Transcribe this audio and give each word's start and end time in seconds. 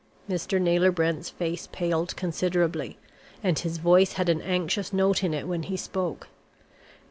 Mr. 0.27 0.59
Naylor 0.59 0.91
Brent's 0.91 1.29
face 1.29 1.69
paled 1.71 2.15
considerably, 2.15 2.97
and 3.43 3.59
his 3.59 3.77
voice 3.77 4.13
had 4.13 4.29
an 4.29 4.41
anxious 4.41 4.91
note 4.91 5.23
in 5.23 5.31
it 5.31 5.47
when 5.47 5.61
he 5.61 5.77
spoke. 5.77 6.27